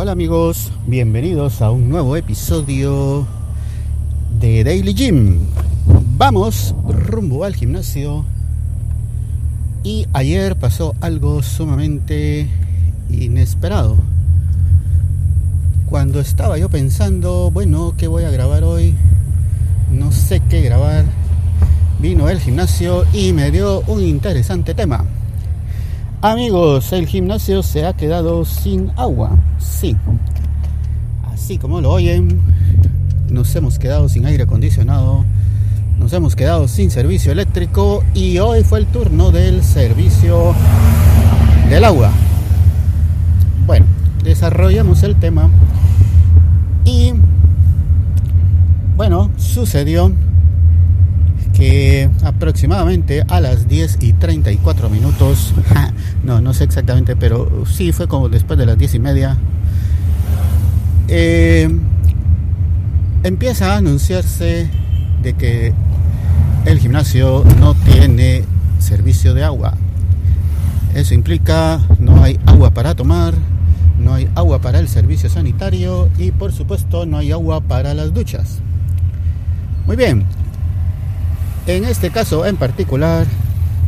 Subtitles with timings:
[0.00, 3.26] Hola amigos, bienvenidos a un nuevo episodio
[4.38, 5.40] de Daily Gym.
[6.16, 8.24] Vamos rumbo al gimnasio
[9.82, 12.48] y ayer pasó algo sumamente
[13.10, 13.96] inesperado.
[15.90, 18.94] Cuando estaba yo pensando, bueno, ¿qué voy a grabar hoy?
[19.90, 21.06] No sé qué grabar.
[21.98, 25.04] Vino el gimnasio y me dio un interesante tema.
[26.20, 29.38] Amigos, el gimnasio se ha quedado sin agua.
[29.60, 29.96] Sí.
[31.32, 32.40] Así como lo oyen,
[33.30, 35.24] nos hemos quedado sin aire acondicionado,
[35.96, 40.56] nos hemos quedado sin servicio eléctrico y hoy fue el turno del servicio
[41.70, 42.10] del agua.
[43.64, 43.86] Bueno,
[44.24, 45.48] desarrollamos el tema
[46.84, 47.12] y
[48.96, 50.10] bueno, sucedió
[51.58, 55.52] que aproximadamente a las 10 y 34 minutos,
[56.22, 59.36] no, no sé exactamente, pero sí fue como después de las 10 y media,
[61.08, 61.68] eh,
[63.24, 64.70] empieza a anunciarse
[65.20, 65.72] de que
[66.64, 68.44] el gimnasio no tiene
[68.78, 69.74] servicio de agua.
[70.94, 73.34] Eso implica no hay agua para tomar,
[73.98, 78.14] no hay agua para el servicio sanitario y por supuesto no hay agua para las
[78.14, 78.60] duchas.
[79.86, 80.24] Muy bien,
[81.68, 83.26] en este caso en particular,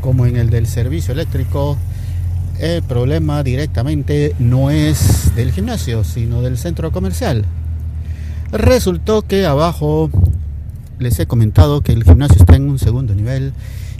[0.00, 1.78] como en el del servicio eléctrico,
[2.58, 7.44] el problema directamente no es del gimnasio, sino del centro comercial.
[8.50, 10.10] Resultó que abajo
[10.98, 13.52] les he comentado que el gimnasio está en un segundo nivel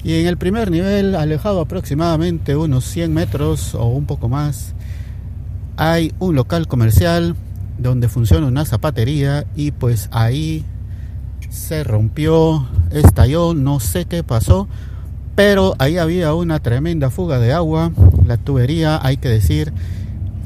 [0.03, 4.75] y en el primer nivel, alejado aproximadamente unos 100 metros o un poco más,
[5.77, 7.37] hay un local comercial
[7.79, 10.65] donde funciona una zapatería y pues ahí
[11.49, 14.69] se rompió, estalló, no sé qué pasó,
[15.35, 17.93] pero ahí había una tremenda fuga de agua.
[18.27, 19.73] La tubería, hay que decir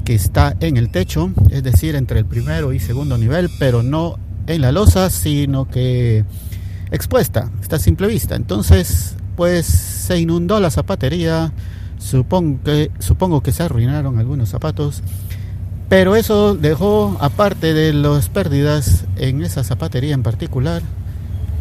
[0.04, 4.18] que está en el techo, es decir, entre el primero y segundo nivel, pero no
[4.46, 6.24] en la losa, sino que
[6.90, 8.36] expuesta, está a simple vista.
[8.36, 11.52] Entonces, pues se inundó la zapatería,
[11.98, 15.02] supongo que, supongo que se arruinaron algunos zapatos,
[15.88, 20.82] pero eso dejó, aparte de las pérdidas en esa zapatería en particular,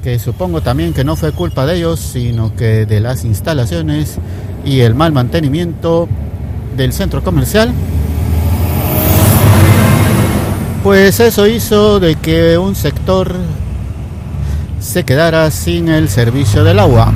[0.02, 4.18] que supongo también que no fue culpa de ellos, sino que de las instalaciones
[4.66, 6.08] y el mal mantenimiento
[6.76, 7.72] del centro comercial.
[10.84, 13.36] Pues eso hizo de que un sector
[14.80, 17.14] se quedara sin el servicio del agua.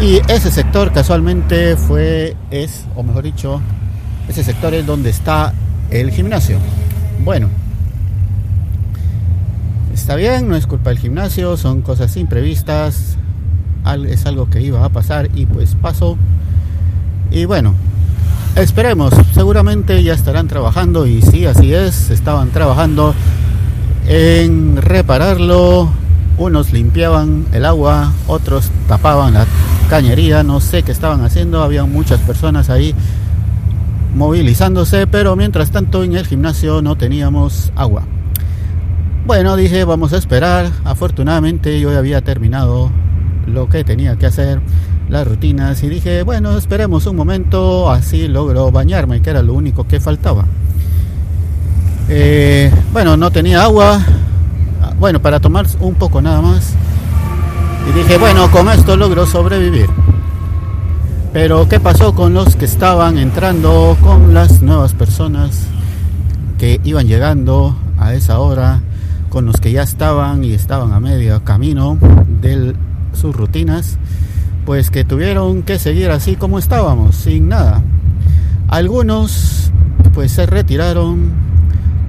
[0.00, 3.60] Y ese sector casualmente fue, es, o mejor dicho,
[4.28, 5.52] ese sector es donde está
[5.90, 6.58] el gimnasio.
[7.24, 7.48] Bueno,
[9.98, 13.16] está bien, no es culpa del gimnasio, son cosas imprevistas,
[14.08, 16.16] es algo que iba a pasar y pues pasó.
[17.32, 17.74] Y bueno,
[18.54, 23.12] esperemos, seguramente ya estarán trabajando y sí, así es, estaban trabajando
[24.06, 25.90] en repararlo.
[26.38, 29.46] Unos limpiaban el agua, otros tapaban la
[29.90, 32.94] cañería, no sé qué estaban haciendo, había muchas personas ahí
[34.14, 38.04] movilizándose, pero mientras tanto en el gimnasio no teníamos agua.
[39.28, 40.70] Bueno, dije, vamos a esperar.
[40.84, 42.90] Afortunadamente yo ya había terminado
[43.46, 44.62] lo que tenía que hacer,
[45.10, 49.86] las rutinas, y dije, bueno, esperemos un momento, así logro bañarme, que era lo único
[49.86, 50.46] que faltaba.
[52.08, 54.00] Eh, bueno, no tenía agua,
[54.98, 56.72] bueno, para tomar un poco nada más.
[57.86, 59.90] Y dije, bueno, con esto logro sobrevivir.
[61.34, 65.64] Pero ¿qué pasó con los que estaban entrando, con las nuevas personas
[66.58, 68.80] que iban llegando a esa hora?
[69.28, 71.98] Con los que ya estaban y estaban a medio camino
[72.40, 72.74] de
[73.12, 73.98] sus rutinas,
[74.64, 77.82] pues que tuvieron que seguir así como estábamos, sin nada.
[78.68, 79.72] Algunos
[80.14, 81.32] pues se retiraron,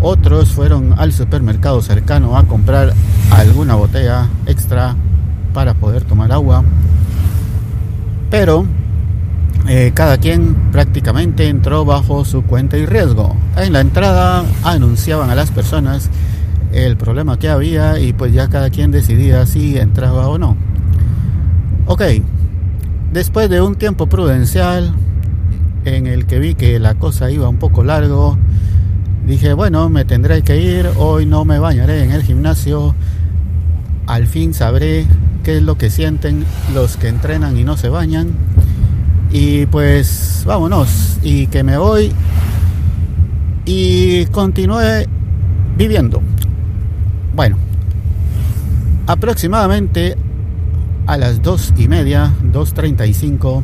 [0.01, 2.93] otros fueron al supermercado cercano a comprar
[3.31, 4.95] alguna botella extra
[5.53, 6.63] para poder tomar agua.
[8.29, 8.65] Pero
[9.67, 13.35] eh, cada quien prácticamente entró bajo su cuenta y riesgo.
[13.57, 16.09] En la entrada anunciaban a las personas
[16.71, 20.55] el problema que había y pues ya cada quien decidía si entraba o no.
[21.85, 22.03] Ok,
[23.11, 24.93] después de un tiempo prudencial
[25.85, 28.37] en el que vi que la cosa iba un poco largo,
[29.25, 32.95] dije, bueno, me tendré que ir, hoy no me bañaré en el gimnasio,
[34.05, 35.05] al fin sabré
[35.43, 38.29] qué es lo que sienten los que entrenan y no se bañan.
[39.31, 42.11] Y pues vámonos, y que me voy
[43.65, 45.05] y continúe
[45.77, 46.23] viviendo.
[47.39, 47.55] Bueno,
[49.07, 50.17] aproximadamente
[51.07, 53.63] a las 2 y media, 2.35,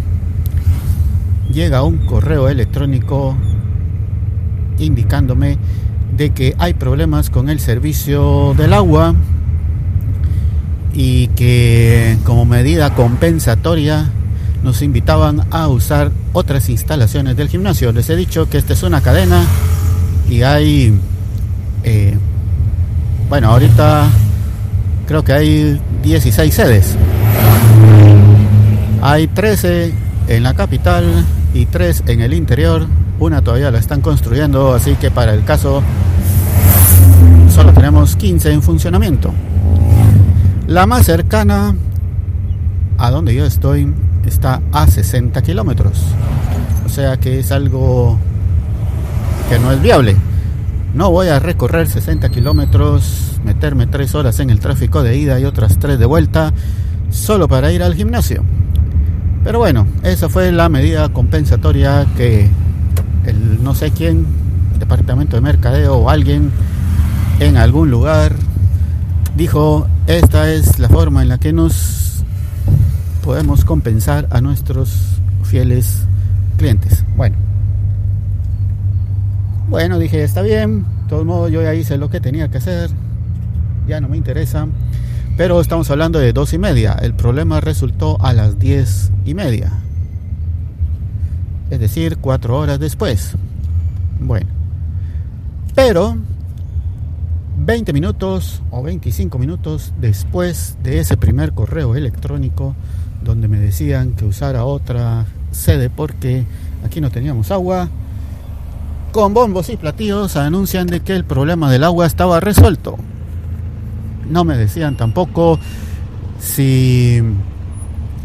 [1.52, 3.36] llega un correo electrónico
[4.80, 5.58] indicándome
[6.16, 9.14] de que hay problemas con el servicio del agua
[10.94, 14.10] y que como medida compensatoria
[14.64, 17.92] nos invitaban a usar otras instalaciones del gimnasio.
[17.92, 19.44] Les he dicho que esta es una cadena
[20.30, 20.98] y hay,
[21.84, 22.18] eh,
[23.30, 24.08] bueno, ahorita
[25.08, 26.96] creo que hay 16 sedes.
[29.02, 29.94] Hay 13
[30.28, 32.88] en la capital y 3 en el interior.
[33.20, 35.82] Una todavía la están construyendo, así que para el caso
[37.50, 39.34] solo tenemos 15 en funcionamiento.
[40.68, 41.76] La más cercana
[42.98, 43.94] a donde yo estoy
[44.26, 46.04] está a 60 kilómetros.
[46.86, 48.18] O sea que es algo
[49.50, 50.16] que no es viable.
[50.96, 55.44] No voy a recorrer 60 kilómetros, meterme 3 horas en el tráfico de ida y
[55.44, 56.54] otras 3 de vuelta,
[57.10, 58.46] solo para ir al gimnasio.
[59.44, 62.50] Pero bueno, esa fue la medida compensatoria que
[63.26, 64.26] el no sé quién,
[64.72, 66.50] el departamento de mercadeo o alguien
[67.42, 68.34] en algún lugar
[69.36, 72.24] dijo, esta es la forma en la que nos
[73.22, 76.06] podemos compensar a nuestros fieles
[76.58, 77.04] clientes.
[77.18, 77.36] Bueno,
[79.68, 82.90] bueno, dije, está bien, de todos modos yo ya hice lo que tenía que hacer,
[83.88, 84.68] ya no me interesa,
[85.38, 89.72] pero estamos hablando de dos y media, el problema resultó a las diez y media,
[91.70, 93.36] es decir, cuatro horas después.
[94.20, 94.48] Bueno,
[95.74, 96.16] pero
[97.58, 102.76] 20 minutos o 25 minutos después de ese primer correo electrónico
[103.24, 106.46] donde me decían que usara otra sede porque
[106.86, 107.90] aquí no teníamos agua,
[109.16, 112.98] con bombos y platillos anuncian de que el problema del agua estaba resuelto.
[114.30, 115.58] No me decían tampoco
[116.38, 117.24] si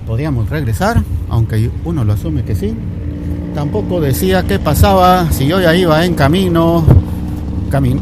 [0.05, 2.75] podíamos regresar, aunque uno lo asume que sí.
[3.55, 6.85] Tampoco decía qué pasaba si yo ya iba en camino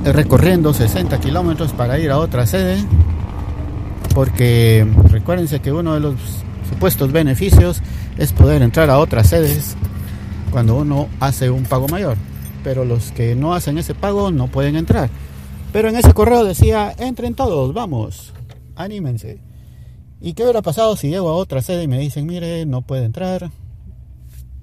[0.04, 2.82] recorriendo 60 kilómetros para ir a otra sede,
[4.14, 6.14] porque recuérdense que uno de los
[6.70, 7.82] supuestos beneficios
[8.16, 9.76] es poder entrar a otras sedes
[10.50, 12.16] cuando uno hace un pago mayor,
[12.62, 15.10] pero los que no hacen ese pago no pueden entrar.
[15.72, 18.32] Pero en ese correo decía, entren todos, vamos,
[18.74, 19.40] anímense.
[20.20, 23.04] ¿Y qué hubiera pasado si llego a otra sede y me dicen, mire, no puede
[23.04, 23.50] entrar,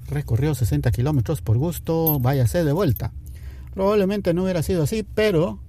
[0.08, 3.14] recorrió 60 kilómetros por gusto, váyase de vuelta?
[3.74, 5.60] Probablemente no hubiera sido así, pero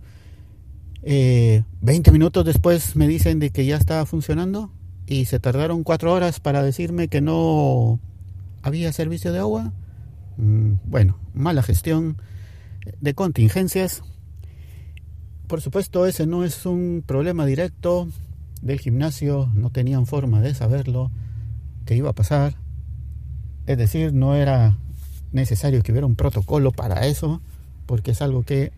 [1.02, 4.70] 20 eh, minutos después me dicen de que ya estaba funcionando
[5.06, 8.00] y se tardaron 4 horas para decirme que no
[8.62, 9.73] había servicio de agua.
[10.37, 12.17] Mm, bueno, mala gestión
[13.00, 14.03] de contingencias.
[15.47, 18.09] Por supuesto, ese no es un problema directo
[18.62, 21.11] del gimnasio, no tenían forma de saberlo
[21.85, 22.56] que iba a pasar.
[23.67, 24.77] Es decir, no era
[25.33, 27.41] necesario que hubiera un protocolo para eso
[27.87, 28.73] porque es algo que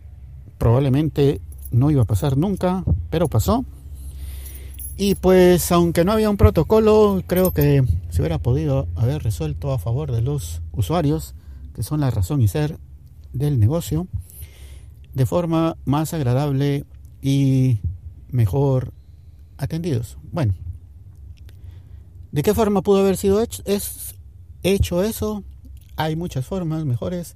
[0.57, 1.41] probablemente
[1.71, 3.65] no iba a pasar nunca, pero pasó.
[4.97, 9.79] Y pues aunque no había un protocolo, creo que se hubiera podido haber resuelto a
[9.79, 11.35] favor de los usuarios,
[11.73, 12.77] que son la razón y ser
[13.33, 14.07] del negocio,
[15.13, 16.85] de forma más agradable
[17.21, 17.79] y
[18.29, 18.93] mejor
[19.57, 20.17] atendidos.
[20.31, 20.53] Bueno,
[22.31, 24.15] ¿de qué forma pudo haber sido hecho, es,
[24.63, 25.43] hecho eso?
[25.95, 27.35] Hay muchas formas mejores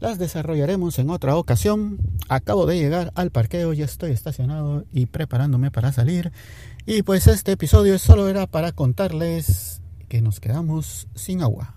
[0.00, 1.98] las desarrollaremos en otra ocasión.
[2.28, 6.32] Acabo de llegar al parqueo, ya estoy estacionado y preparándome para salir.
[6.86, 11.74] Y pues este episodio solo era para contarles que nos quedamos sin agua.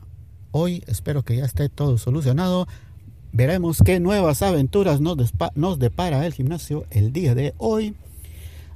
[0.51, 2.67] Hoy espero que ya esté todo solucionado.
[3.31, 7.96] Veremos qué nuevas aventuras nos, depara el gimnasio el día de hoy.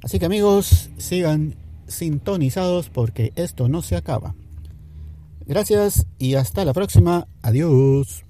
[0.02, 1.54] Así que amigos, sigan
[1.86, 4.34] sintonizados porque esto no se acaba.
[5.46, 7.28] Gracias y hasta la próxima.
[7.42, 8.25] Adiós.